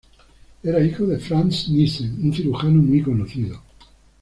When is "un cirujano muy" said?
2.25-3.03